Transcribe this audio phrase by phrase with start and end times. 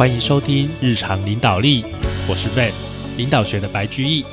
[0.00, 1.84] 欢迎收听日常领导力，
[2.26, 2.72] 我是 Van，
[3.18, 4.24] 领导学的白居易。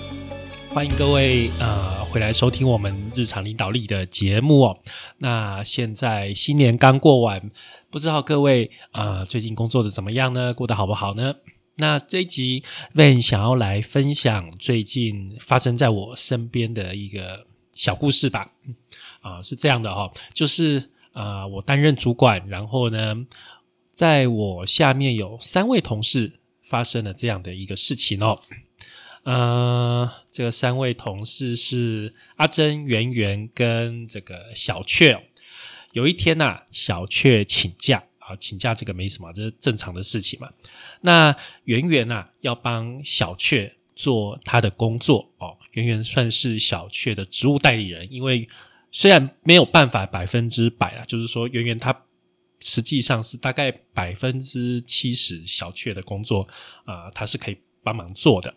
[0.73, 4.79] 欢迎各位呃回来收听我们日常领导力的节目哦。
[5.17, 7.51] 那现在新年刚过完，
[7.92, 10.53] 不知道各位啊最近工作的怎么样呢？
[10.53, 11.35] 过得好不好呢？
[11.75, 12.63] 那这一集
[12.96, 18.53] Van 想要来分享最近发生在我身边的一个小故事吧。
[19.20, 23.25] 啊，是这样的哈，就是啊我担任主管，然后呢。
[23.97, 28.39] 在我下面有三位同事发生了这样的一个事情哦，
[29.23, 35.19] 呃，这个三位同事是阿珍、圆圆跟这个小雀。
[35.93, 40.47] 有一天呐，小雀请假啊，请假这个没什么，这是正常的事情嘛。
[41.02, 45.57] 那圆圆呐，要帮小雀做他的工作哦。
[45.71, 48.47] 圆圆算是小雀的职务代理人，因为
[48.91, 52.03] 虽然没有办法百分之百啊，就是说圆圆他。
[52.59, 56.47] 实际上是大概百分之七十小雀的工作
[56.86, 58.53] 啊，他是可以帮忙做的。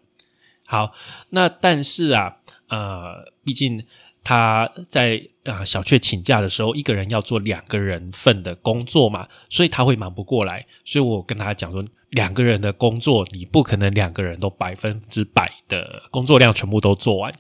[0.67, 0.93] 好，
[1.31, 2.37] 那但是啊，
[2.69, 3.85] 呃，毕竟
[4.23, 10.67] 他在啊小雀请假的时候，一个人要做两个人份的工作嘛，所以他会忙不过来。
[10.85, 17.35] 所以我跟他讲说，两个人的工作，你不可能两个人都百分之百的工作量全部都做完。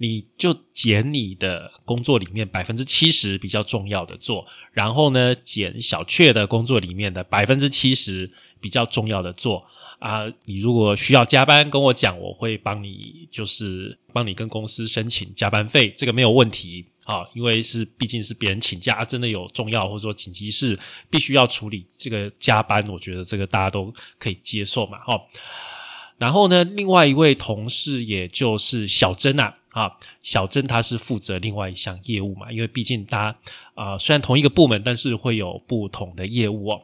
[0.00, 9.66] 你就减你的工作里面百分之七十比较重要的做，然后呢，减小雀的工作里面的百分之七十比较重要的做
[9.98, 10.32] 啊。
[10.44, 17.26] 你如果需要加班，跟我讲，我会帮你，就是帮你跟公司申请加班费，这个没有问题啊。
[17.34, 20.78] 因为是毕竟是别人请假，真的有重要或者说紧急事
[21.10, 24.98] 必须要处理，这个加班，我觉得这个大家都可以接受嘛。
[25.00, 25.20] 哈，
[26.18, 29.56] 然后呢，另外一位同事也就是小珍啊。
[29.70, 33.38] 啊，小珍她是负责另外一项业务嘛，因为毕竟大家
[33.74, 36.82] 啊虽然同一个部门，但是会有不同的业务哦。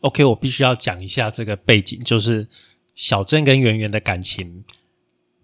[0.00, 2.48] OK，我必须要讲一下这个背景，就是
[2.94, 4.64] 小珍跟圆圆的感情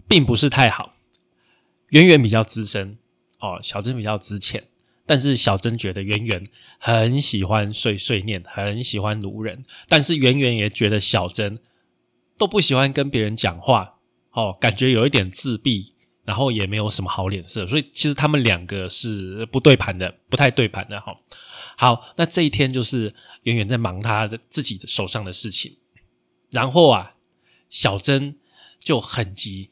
[0.09, 0.94] 并不是太好，
[1.88, 2.99] 圆圆比较资深
[3.41, 4.65] 哦，小珍比较资浅，
[5.06, 6.44] 但是小珍觉得圆圆
[6.78, 11.59] 很喜欢碎碎念，很喜欢奴人，但是圆圆也觉得小珍
[12.37, 13.99] 都不喜欢跟别人讲话，
[14.33, 15.93] 哦，感觉有一点自闭。
[16.28, 21.16] 然后也没有什么好脸色，所以其实他们两个是不对盘的，不太对盘的哈。
[21.75, 25.78] 好，那这一天就是圆圆在忙他的自己的手上的事情，
[26.50, 27.15] 然后啊，
[27.71, 28.37] 小珍
[28.78, 29.71] 就很急，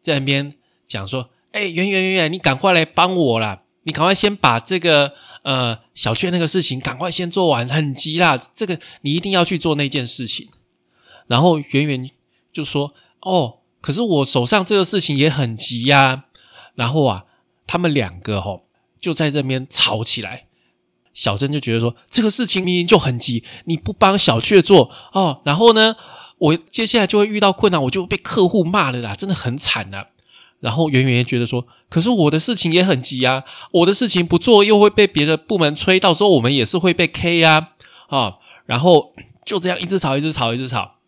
[0.00, 0.54] 在那边
[0.86, 3.64] 讲说：“哎，圆圆圆圆，你赶快来帮我啦！
[3.82, 5.12] 你赶快先把这个
[5.42, 10.48] 呃小雀那个事情赶快先做完，很急啦，这个你一定要去做那件事情。”
[11.28, 12.10] 然后圆圆
[12.50, 16.24] 就说：“哦。”可是我手上这个事情也很急呀，
[16.74, 17.24] 然后啊，
[17.66, 18.66] 他们两个吼
[19.00, 20.46] 就在这边吵起来。
[21.12, 25.96] 小珍就觉得说，这个事情明明就很急，你不帮小雀做哦，然后呢，
[26.38, 30.06] 我接下来就会遇到困难，我就被客户骂了啦，真的很惨呐。
[30.60, 37.70] 然后圆圆也觉得说，可是我的事情也很急啊，我的事情不做又会被别的部门催，到时候我们也是会被 K 呀
[38.08, 38.36] 啊。
[38.66, 39.12] 然后
[39.44, 40.98] 就这样一直吵，一直吵，一直吵。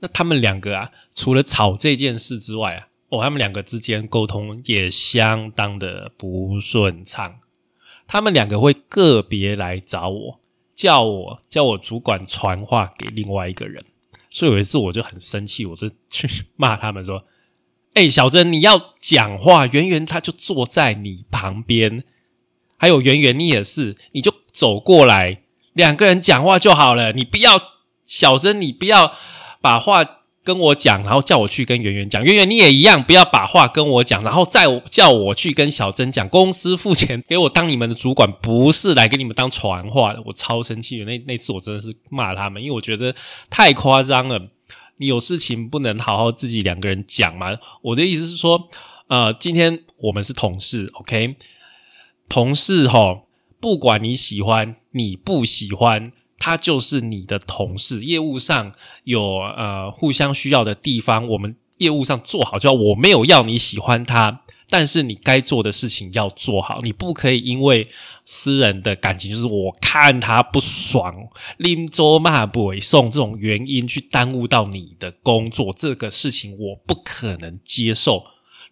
[0.00, 0.90] 那他们两个啊。
[1.16, 7.38] 除了吵这件事之外啊，哦，他们两个之间沟通也相当的不顺畅。
[8.06, 10.40] 他们两个会个别来找我，
[10.74, 13.82] 叫我叫我主管传话给另外一个人。
[14.28, 17.24] 所以有一次我就很生气，我就去骂他们说
[17.94, 22.04] ：“哎，小珍，你要讲话，圆圆他就坐在你旁边，
[22.76, 25.40] 还有圆圆你也是，你就走过来，
[25.72, 27.14] 两个人讲话就好了。
[27.14, 27.58] 你不要
[28.04, 29.14] 小珍，你不要
[29.62, 30.04] 把话。”
[30.46, 32.22] 跟我讲，然后叫我去跟圆圆讲。
[32.22, 36.28] 圆圆你也一样，不要把话跟我讲，然后再叫我去跟小珍讲。
[36.28, 40.22] 公司付钱给我当你们的主管，不是来给你们当传话的。
[40.24, 43.12] 我超生气的，那那次我真的是骂他们，因为我觉得
[43.50, 44.40] 太夸张了。
[44.98, 47.58] 你有事情不能好好自己两个人讲吗？
[47.82, 48.68] 我的意思是说，
[49.08, 51.34] 呃，今天我们是同事，OK？
[52.28, 53.22] 同事哈，
[53.60, 56.12] 不管你喜欢你不喜欢。
[56.38, 58.72] 他就是你的同事，业务上
[59.04, 62.74] 有呃互相需要的地方，我们业务上做好就好。
[62.74, 66.80] 我没有要你喜欢他，但是你该做的事情要做好。
[66.82, 67.88] 你不可以因为
[68.26, 71.14] 私人的感情，就是我看他不爽，
[71.56, 75.74] 拎桌骂不为送这种原因去耽误到你的工作。
[75.76, 78.22] 这个事情我不可能接受。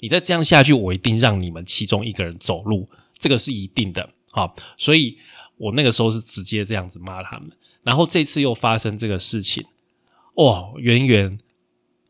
[0.01, 2.89] 你再这样下去，我一定让你们其中一个人走路，
[3.19, 4.11] 这个是一定的。
[4.31, 5.17] 好，所以。
[5.57, 7.51] 我那个时候是直接这样子骂他们，
[7.83, 9.65] 然后这次又发生这个事情，
[10.35, 10.73] 哇！
[10.77, 11.39] 圆圆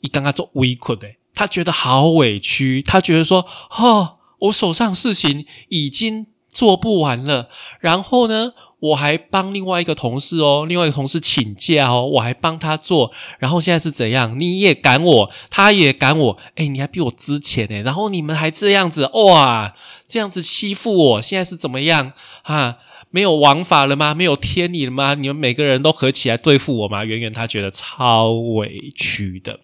[0.01, 7.49] 一刚刚做微困诶，他觉得好委屈，他觉得说，哈，我手上事情已经做不完了，
[7.81, 14.39] 然后呢，我还帮另外一个同事哦，另外一个同事请假哦，我还帮他做，然后现在是怎样？
[14.39, 19.75] 你也赶我，他也赶我，哎，你还比我之前呢，然后你们还这样子哇，
[20.07, 22.13] 这样子欺负我，现在是怎么样
[22.43, 22.79] 啊？
[23.15, 24.13] 没有王法了吗？
[24.13, 25.15] 没有天理了吗？
[25.15, 27.05] 你们每个人都合起来对付我吗？
[27.05, 29.61] 圆圆他觉得超委屈的，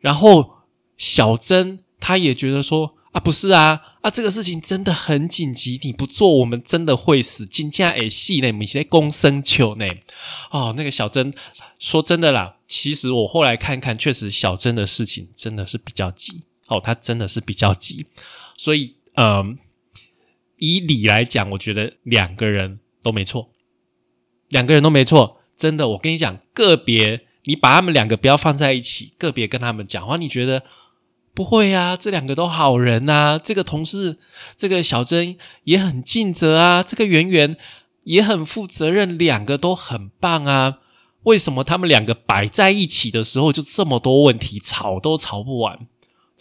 [0.00, 0.52] 然后
[0.96, 3.82] 小珍他也觉得说啊，不是啊。
[4.00, 7.44] 啊，这个事情真的很紧急，你不做，我们真的会死。
[7.44, 9.86] 金价诶，细呢，你现在公生球呢？
[10.50, 11.34] 哦，那个小珍
[11.78, 16.44] 说真的啦，其实我后来看看，确实小珍的事情真的是比较急。
[16.68, 18.06] 哦，他真的是比较急，
[18.56, 19.58] 所以，嗯，
[20.62, 23.50] 以理来讲，我觉得两个人都没错，
[24.48, 25.38] 两个人都没错。
[25.56, 30.62] 真的，我跟你讲，个别你把他们两个不要放在一起，个别跟他们讲话，你觉得？
[31.34, 33.40] 不会啊，这两个都好人呐。
[33.42, 34.18] 这个同事，
[34.54, 36.82] 这个小珍也很尽责啊。
[36.82, 37.56] 这个圆圆
[38.04, 40.78] 也很负责任，两个都很棒啊。
[41.22, 45.88] 为什么他们两个摆在一起的时候就这么多问题，吵都吵不完？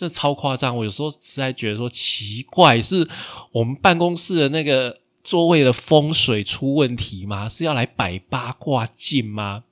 [0.02, 0.76] 这超夸张！
[0.76, 3.08] 我有时候实在觉得说奇怪，是
[3.52, 7.48] 我们办公室的那个座位的风水出问题吗？
[7.48, 9.66] 是要来摆八卦镜吗？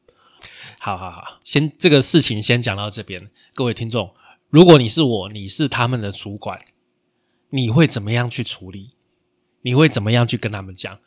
[0.79, 4.13] 好好好，先这个事情先讲到这边，各位听众。
[4.51, 6.61] 如果你是我，你是他们的主管，
[7.49, 8.91] 你会怎么样去处理？
[9.63, 10.99] 你会怎么样去跟他们讲？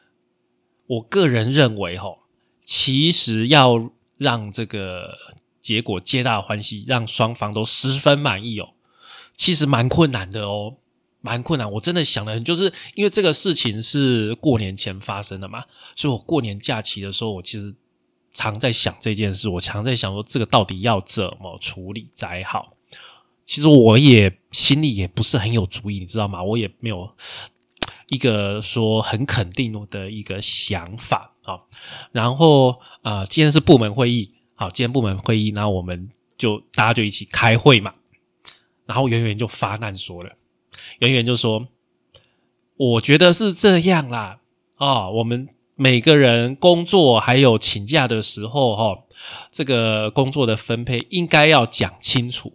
[0.89, 2.25] 我个人认为，吼，
[2.61, 5.17] 其实要让这个
[5.61, 8.71] 结果皆大欢喜，让双方都十分满意哦，
[9.43, 10.77] 其实蛮困难的哦，
[11.21, 11.69] 蛮困难。
[11.69, 15.65] 我真的想的很，就是因为这个事情是过年前发生的嘛，
[15.97, 17.75] 所以我过年假期的时候，我其实
[18.33, 22.77] 常在想这件事，我常在想说，这个到底要怎么处理才好？
[23.44, 26.41] 其实我也心里也不是很有主意，你知道吗？
[26.41, 27.11] 我也没有
[28.11, 31.59] 一个说很肯定的一个想法啊。
[32.12, 37.93] 然后啊，今天是部门会议，好，今天部门会议，然后我们就大家就一起开会嘛。
[38.93, 40.33] 然后圆圆就发难说了，
[40.99, 41.67] 圆圆就说
[42.77, 44.41] ：“我觉得是这样啦，
[44.77, 48.99] 啊，我们每个人工作还有请假的时候，哈，
[49.50, 52.53] 这个工作的分配应该要讲清楚。”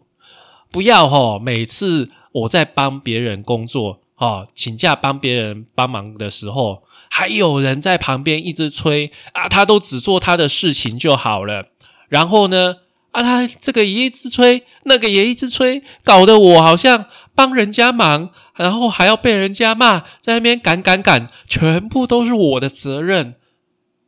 [0.70, 1.40] 不要哈！
[1.40, 11.70] 每次我在帮别人工作，哈，请假帮别人帮忙的时候，还有人在旁边一直催啊，他都只做他的事情就好了。
[12.10, 12.76] 然后呢，
[13.18, 23.34] 啊，他这个也一直催，那个也一直催，搞得我好像帮人家忙，然后还要被人家骂，在那边赶赶赶，全部都是我的责任。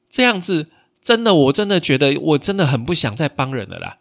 [0.08, 0.70] 这样子，
[1.02, 3.98] 真的，我真的觉得，我真的很不想再帮人了啦。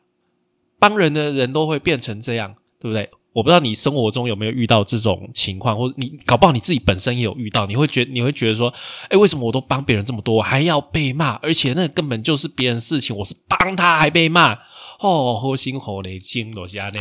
[0.78, 3.08] 帮人的人都会变成这样，对不对？
[3.32, 7.66] 我不知道你生活中有没有遇到这种情况，或者你搞不好你自己本身也有遇到。
[7.66, 8.72] 你会觉你会觉得说，
[9.10, 11.34] 哎，为什么我都帮别人这么多，还要被骂？
[11.34, 14.54] 而且那根本就是别人事情，我是帮他还被骂，
[15.00, 17.00] 哦，好心好累，惊落下呢，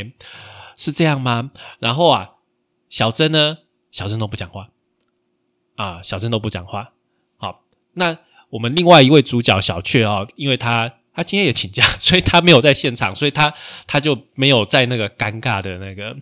[0.76, 1.52] 是这样吗？
[1.80, 2.32] 然后啊，
[2.90, 3.60] 小珍呢，
[3.92, 4.70] 小珍都不讲话
[5.76, 6.92] 啊，小珍都不讲话。
[7.38, 7.62] 好，
[7.94, 8.18] 那
[8.50, 10.94] 我们另外一位主角小雀啊，因为他。
[11.18, 13.52] 他今天也请假， 所以他没有在现场，所以他
[13.88, 16.16] 他就没有在那个尴尬的那个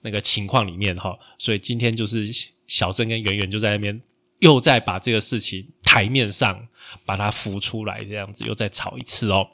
[0.00, 1.18] 那个情况里面哈。
[1.36, 2.26] 所以今天就是
[2.66, 4.00] 小郑跟圆圆就在那边
[4.38, 6.66] 又在把这个事情台面上
[7.04, 9.46] 把它浮出来，这样子又再吵一次哦。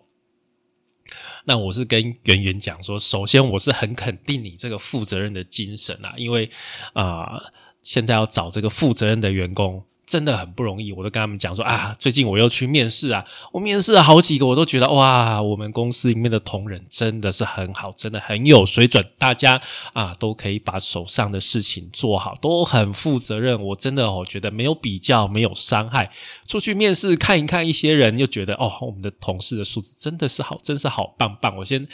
[1.47, 6.49] 那我是跟圆圆讲说，首先我是很肯定你这个负责任的精神啊，因为
[6.93, 7.43] 啊，
[7.83, 9.85] 现在要找这个负责任的员工。
[10.07, 19.61] 真的很不容易，我都跟他们讲说啊，最近我又去面试啊，我面试了好几个，我都觉得哇，我们公司里面的同仁真的是很好，真的很有水准，大家
[19.93, 23.61] 啊都可以把手上的事情做好，都很负责任。
[23.61, 26.11] 我真的我觉得没有比较，没有伤害。
[26.47, 31.57] 出去面试看一看，一些人又觉得哦，我们的同事的素质真的是好，真是好棒棒。
[31.57, 31.87] 我先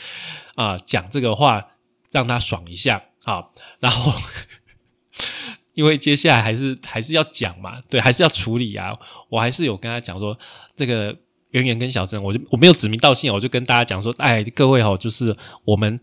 [0.57, 1.65] 啊讲这个话，
[2.11, 3.47] 让他爽一下啊，
[3.79, 4.13] 然后。
[5.75, 8.97] 因为接下来还是还是要讲嘛，对，还是要处理啊。
[9.29, 10.37] 我还是有跟他讲说，
[10.75, 11.17] 这个
[11.51, 16.01] 圆圆跟小郑，我就我没有指名道姓，我就跟大家讲说，哎，各位哦，就是我们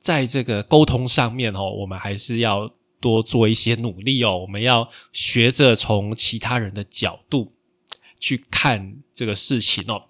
[0.00, 4.36] 在这个沟通上面哦，我们还是要多做一些努力哦。
[4.36, 7.52] 我们要学着从其他人的角度
[8.18, 10.02] 去看这个事情哦。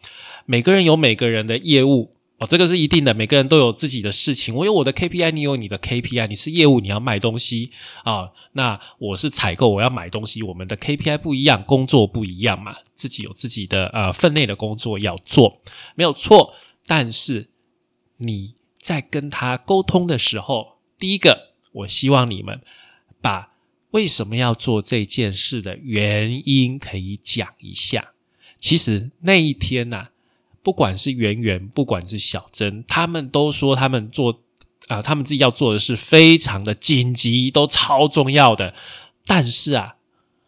[0.46, 2.13] 每个人有每个人的业务。
[2.38, 4.53] 哦，这个是一定的，每个人都有自己的事情。
[4.55, 6.26] 我有我的 KPI，你有你的 KPI。
[6.26, 7.71] 你是业务，你要卖东西
[8.03, 8.33] 啊。
[8.53, 10.43] 那我是采购，我要买东西。
[10.43, 15.61] 我们的 KPI 不一样，工作不一样嘛，自己有自己的呃分内的工作要做，
[15.95, 16.55] 没有错。
[16.87, 17.50] 但是
[18.17, 22.61] 你在跟他沟通的时候，第一个，我希望你们
[23.23, 23.53] 把
[23.93, 28.12] 为什么要做这件事的原因可以讲一下。
[28.59, 30.09] 其实那一天呐、
[30.64, 34.40] 不管是圆圆，不管是小珍，他们都说他们做
[34.88, 38.75] 啊、他们自己要做的事非常的紧急，都超重要的。
[39.26, 39.97] 但是啊，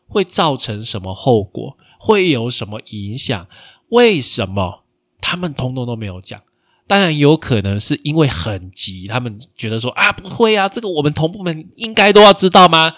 [0.09, 1.79] 会造成什么后果？
[1.99, 3.47] 会有什么影响？
[3.89, 4.85] 为什么
[5.21, 6.43] 他们通通都没有讲？
[6.87, 12.95] 当然有可能是因为很急，他们觉得说啊，不会啊，这个我们同部门应该都要知道吗？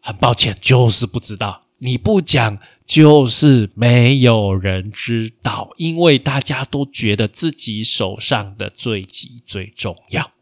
[0.00, 1.67] 很抱歉，就是不知道。
[1.78, 10.32] 你不讲，就是没有人知道，因为大家都觉得自己手上的最急最重要。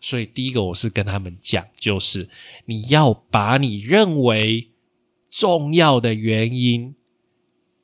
[0.00, 2.28] 所以第一个，我是跟他们讲，就是
[2.66, 4.70] 你要把你认为
[5.30, 6.94] 重要的原因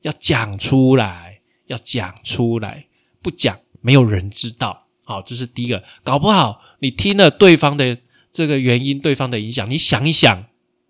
[0.02, 2.86] 要讲出来，要讲出来，
[3.20, 4.86] 不讲没有人知道。
[5.04, 5.84] 好，这是第一个。
[6.02, 7.98] 搞不好你听了对方的
[8.32, 10.46] 这个原因，对方的影响，你想一想，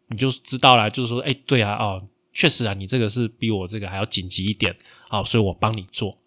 [0.09, 0.89] 你就知道了。
[0.91, 4.77] 就是说，哎，对啊，哦，确实啊，你这个是比我这个还要紧急一点，
[5.09, 6.19] 好，所以我帮你做。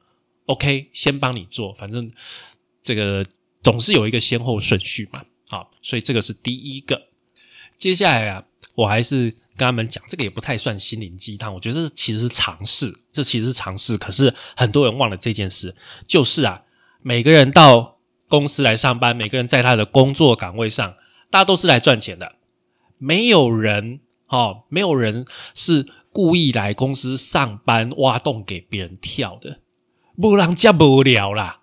[0.46, 2.12] OK，先帮你做，反正
[2.82, 3.24] 这个
[3.62, 5.24] 总是有一个先后顺序嘛。
[5.48, 7.10] 好，所以这个是第一个。
[7.78, 8.44] 接下来啊，
[8.76, 13.98] 我还是跟他们讲，这个也不太算心灵鸡汤，我觉得这其实是尝试，这其实是尝试。
[13.98, 15.76] 可是很多人忘了这件事，
[16.08, 16.64] 就是啊，
[17.02, 20.96] 每个人到公司来上班，每个人在他的工作岗位上，
[21.30, 22.36] 大家都是来赚钱的，
[23.00, 25.26] 没有人哦，没有人
[25.56, 29.62] 是故意来公司上班挖洞给别人跳的，
[30.16, 31.62] 不然家无聊啦。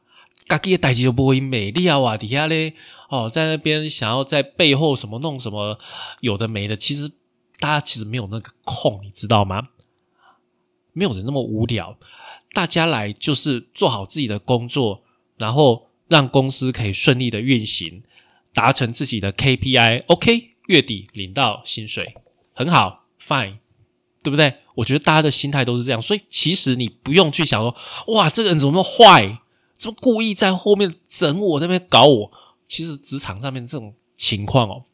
[0.48, 2.16] 家己的代志就不会美了啊！
[2.16, 2.74] 底下咧
[3.08, 5.78] 哦，在那边想要在背后什么弄什么
[6.20, 7.08] 有的没的，其实
[7.58, 9.70] 大家其实没有那个空，你知道吗？
[10.92, 11.98] 没有人那么无聊，
[12.52, 15.02] 大家来就是做好自己的工作，
[15.36, 18.04] 然后让公司可以顺利的运行，
[18.54, 20.04] 达成自己的 KPI。
[20.06, 22.14] OK，月底领到薪水，
[22.52, 23.58] 很好，Fine，
[24.22, 24.58] 对不对？
[24.74, 27.74] 我觉得大家的心态都是这样，所以其实你不用去想说，
[28.08, 29.40] 哇，这个人怎么那么坏，
[29.74, 32.32] 怎么故意在后面整我，在那边搞我。
[32.68, 34.84] 其实职场上面这种情况哦，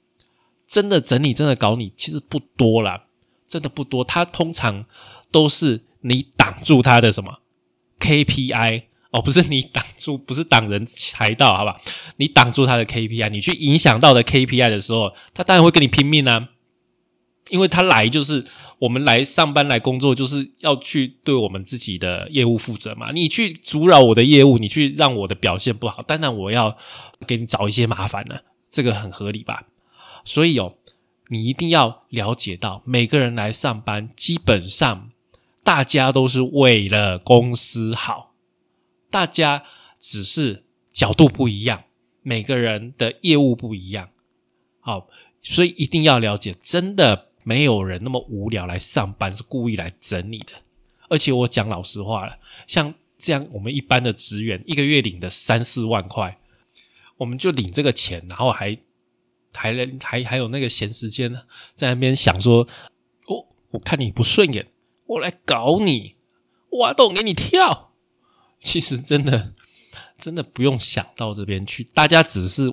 [0.69, 3.07] 真的整你，真的搞你，其实不多啦，
[3.47, 4.05] 真的不多。
[4.05, 4.85] 他通常
[5.31, 7.41] 都是你挡住他的什么
[7.99, 11.81] KPI 哦，不是你挡住，不是挡人财道，好吧？
[12.17, 16.49] 你挡住他的 KPI，你去影响到的 KPI 的时候，他当然会跟你拼命啊。
[17.51, 18.47] 因为他来就是
[18.79, 23.11] 我们来上班来工作，就是要去对我们自己的业务负责嘛。
[23.13, 26.79] 你去阻扰我的业务，你去让我的表现不好，当然我要
[27.27, 29.65] 给你找一些麻烦了，这个很合理吧？
[30.25, 30.77] 所以哦，
[31.29, 35.11] 你一定要了解到，每个人来上班，基本上
[35.63, 38.32] 大家都是为了公司好，
[39.13, 39.63] 大家
[40.01, 41.85] 只是角度不一样，
[42.23, 44.11] 每个人的业务不一样，
[44.81, 45.07] 好，
[45.41, 47.29] 所以一定要了解，真的。
[47.45, 50.53] 没有人那么无聊来上班，是故意来整你的。
[51.09, 52.39] 而且我讲老实话了，
[52.69, 56.39] 像这样我们一般的职员，一个月领的三四万块，
[57.17, 58.79] 我们就领这个钱，然后还
[59.53, 61.35] 还还还有那个闲时间
[61.75, 62.69] 在那边想说，
[63.27, 64.69] 哦，我看你不顺眼，
[65.07, 66.15] 我来搞你，
[66.79, 67.92] 挖洞给你跳。
[68.63, 69.53] 其实真的
[70.17, 72.73] 真的不用想到这边去，大家只是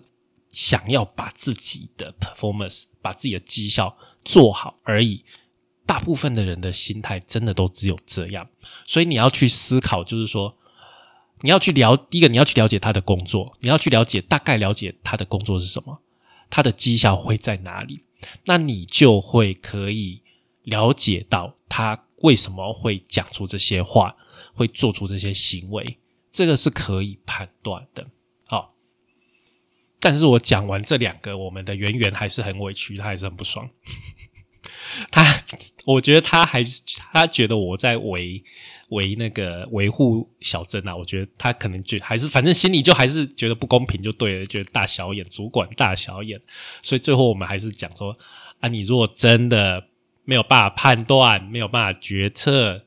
[0.50, 3.98] 想要把自己的 performance，把自己的绩效。
[4.26, 5.24] 做好而已，
[5.86, 8.48] 大部分的人的心态真的都只有这样，
[8.86, 10.56] 所以你要去思考，就是说，
[11.40, 16.02] 你要去了第一个，你要去了解他的工作，你要去了解大概了解他的工作是什么，
[16.50, 18.04] 他的绩效会在哪里，
[18.44, 20.22] 那你就会可以
[20.64, 24.16] 了解到他为什么会讲出这些话，
[24.60, 25.98] 会做出这些行为，
[26.30, 28.06] 这个是可以判断的。
[28.46, 28.76] 好
[30.02, 33.70] 但是我讲完这两个，我们的圆圆还是很委屈，他还是很不爽。
[35.12, 35.24] 他，
[35.86, 36.62] 我觉得他还
[37.14, 38.44] 他觉得我在维
[38.90, 46.42] 维那个维护小珍啊，我觉得他可能觉还是反正心里就还是觉得不公平，就对了，觉得大小眼，主管大小眼。
[46.82, 48.18] 所以最后我们还是讲说
[48.60, 49.88] 啊，你如果真的
[50.26, 52.86] 没有办法判断，没有办法决策，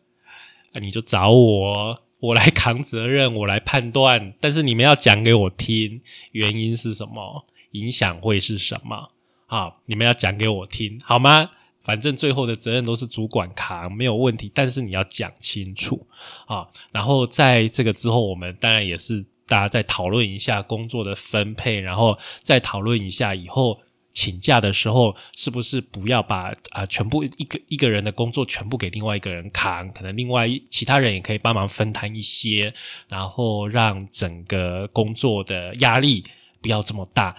[0.72, 2.02] 啊，你就找我。
[2.20, 6.00] 我来扛责任，我来判断，但是你们要讲给我听，
[6.30, 9.10] 原因是什么，影响会是什么？
[9.48, 11.50] 啊，你们要讲给我听，好吗？
[11.82, 14.48] 反正最后的责任都是主管扛，没有问题。
[14.54, 16.06] 但是你要讲清楚
[16.46, 16.68] 啊。
[16.92, 23.80] 然后在这个之后，我们当然也是大家再讨论一下工作的分配，然后再讨论一下以后。
[24.12, 29.90] 请假的时候，是不是不要把啊全部一个一个人的工作全部给另外一个人扛？
[29.92, 32.74] 可能另外其他人也可以帮忙分摊一些，
[33.08, 36.24] 然后让整个工作的压力
[36.60, 37.36] 不要这么大。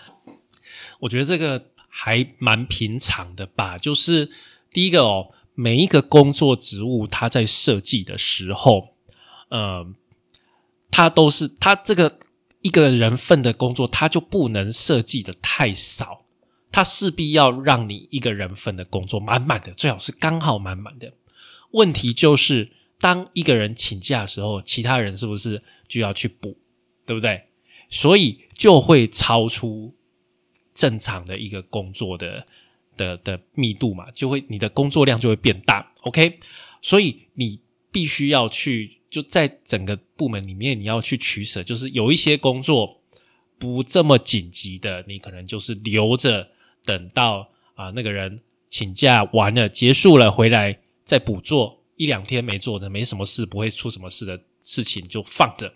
[1.00, 3.78] 我觉得这个还蛮平常的吧。
[3.78, 4.30] 就是
[4.72, 8.96] 第一个哦，每一个工作职务，它在设计的时候，
[9.50, 9.86] 呃，
[10.90, 12.18] 它都是它这个
[12.62, 16.23] 一个人份的工作，它就不能设计的太少，
[16.74, 21.14] 它势必要让你一个人份的工作满满的，最好是刚好满满的。
[21.70, 26.58] 问题就是，当一个人请假的时候，其他人是不是就要去补，
[27.06, 27.44] 对不对？
[27.92, 29.94] 所以就会超出
[30.74, 32.48] 正常的一个工作的
[32.98, 35.94] 的的密度嘛，就会你的工作量就会变大。
[36.02, 36.40] OK，
[36.82, 37.60] 所以你
[37.92, 43.00] 必须要去就在整个部门里面，你要去取舍，就是有一些工作
[43.60, 46.50] 不这么紧急的，你可能就是留着
[46.86, 55.74] 等到啊那个人请假完了结束了回来再补做一两天没做的没什么事不会出什么事的事情就放着。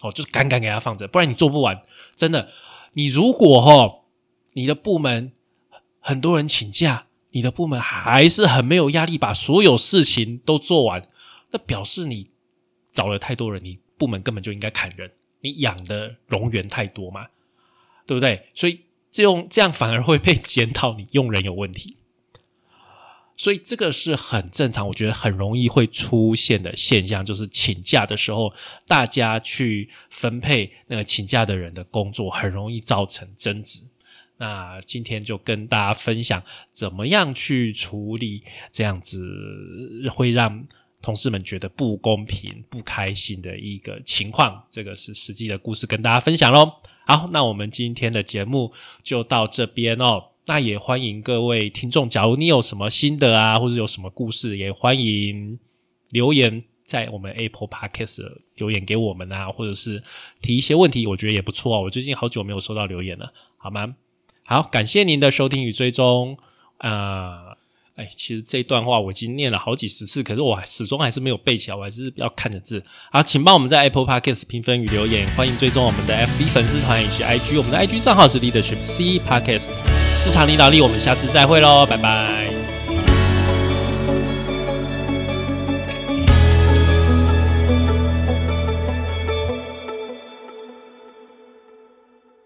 [0.00, 1.82] 哦，就是赶赶给他放着，不然你做不完。
[2.14, 2.52] 真的，
[2.92, 4.04] 你如果哈，
[4.52, 5.32] 你的部门
[5.98, 11.08] 很多人请假，你的部门还是很没有压力，把所有事情都做完，
[11.50, 12.30] 那表示你
[12.92, 15.10] 找了太多人，你部门根本就应该砍人。
[15.40, 17.26] 你养的冗员太多嘛，
[18.06, 18.46] 对不对？
[18.54, 18.80] 所以
[19.18, 21.96] 这种这样反而会被检讨，你用人有问题。
[23.36, 28.54] 所以这个是很正常，我觉得很容易会出现的现象，就是请假的时候，
[28.86, 33.80] 大家去分配那个请假的人的工作，很容易造成争执。
[34.36, 39.18] 那今天就跟大家分享，怎么样去处理这样子
[40.14, 40.64] 会让
[41.00, 44.64] 同事们觉得不公平、不开心的一个情况。
[44.70, 46.72] 这个是实际的故事，跟大家分享喽。
[47.06, 50.30] 好，那我们今天的节目就到这边哦。
[50.46, 55.58] 那也欢迎各位听众，假如你有什么心得啊，或者有什么故事，也欢迎
[56.10, 60.02] 留言在我们 Apple Podcast 留言给我们啊，或者是
[60.40, 61.80] 提一些问题，我觉得也不错啊。
[61.82, 63.94] 我最近好久没有收到留言了，好吗？
[64.44, 66.38] 好，感谢您的收听与追踪
[66.78, 67.57] 啊。
[67.98, 72.80] 哎，其实这段话我已经念了好几十次，可是我始终还是没有背起来，我还是要看着字。
[73.10, 79.72] 好，请帮我们在 Apple Podcast 评分与留言，欢迎追踪我们的 FB 粉丝团以及 IG，我们的 IG 账号是 Leadership C Podcast。
[80.24, 82.47] 日常领导力，我们下次再会喽，拜拜。